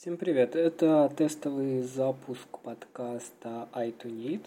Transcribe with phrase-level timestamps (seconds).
[0.00, 0.56] Всем привет!
[0.56, 4.40] Это тестовый запуск подкаста iTunes.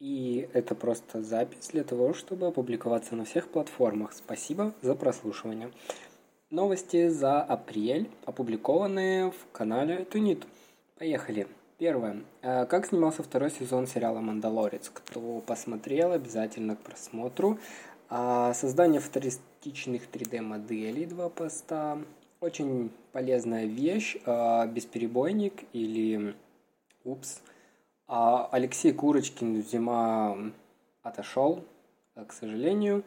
[0.00, 4.14] И это просто запись для того, чтобы опубликоваться на всех платформах.
[4.14, 5.70] Спасибо за прослушивание.
[6.48, 10.46] Новости за апрель, опубликованные в канале iTunes.
[10.96, 11.46] Поехали.
[11.76, 12.22] Первое.
[12.40, 14.90] Э, как снимался второй сезон сериала «Мандалорец»?
[14.94, 17.58] Кто посмотрел, обязательно к просмотру.
[18.08, 21.98] А, создание футуристичных 3D-моделей, два поста.
[22.40, 26.36] Очень полезная вещь, а, бесперебойник или
[27.04, 27.42] упс.
[28.06, 30.36] А Алексей Курочкин зима
[31.02, 31.64] отошел,
[32.14, 33.02] к сожалению.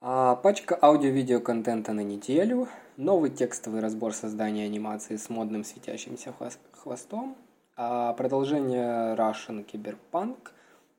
[0.00, 2.68] А пачка аудио-видео контента на неделю.
[2.96, 6.34] Новый текстовый разбор создания анимации с модным светящимся
[6.72, 7.36] хвостом.
[7.76, 10.50] Продолжение Russian Cyberpunk.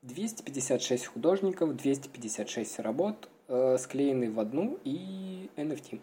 [0.04, 6.00] 256 художников, 256 работ, э, склеены в одну и NFT.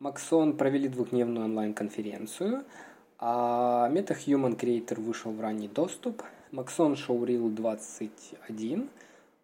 [0.00, 2.64] Максон провели двухдневную онлайн-конференцию,
[3.18, 8.88] а MetaHuman Creator вышел в ранний доступ, Maxon Showreel 21,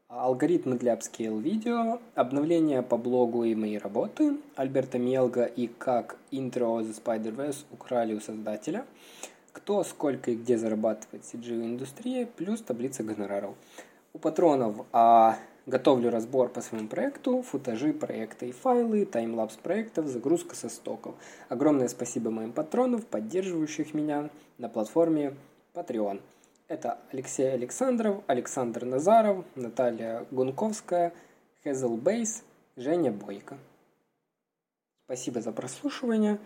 [0.08, 6.80] алгоритмы для upscale видео, обновление по блогу и мои работы, Альберта Мелга и как Intro
[6.82, 8.84] The Spider-Verse украли у создателя,
[9.52, 13.54] кто, сколько и где зарабатывает CGI-индустрия, плюс таблица гонораров.
[14.12, 15.38] У патронов а
[15.70, 21.14] Готовлю разбор по своему проекту, футажи проекта и файлы, таймлапс проектов, загрузка со стоков.
[21.48, 25.36] Огромное спасибо моим патронам, поддерживающих меня на платформе
[25.74, 26.22] Patreon.
[26.66, 31.12] Это Алексей Александров, Александр Назаров, Наталья Гунковская,
[31.62, 32.42] Хезл Бейс,
[32.74, 33.56] Женя Бойко.
[35.04, 36.40] Спасибо за прослушивание.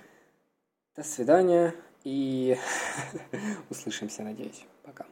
[0.97, 2.59] До свидания и
[3.71, 4.67] услышимся, надеюсь.
[4.83, 5.07] Пока.